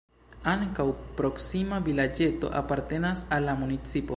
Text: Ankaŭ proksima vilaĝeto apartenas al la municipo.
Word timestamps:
Ankaŭ 0.51 0.85
proksima 1.19 1.79
vilaĝeto 1.89 2.53
apartenas 2.63 3.25
al 3.37 3.51
la 3.51 3.57
municipo. 3.65 4.09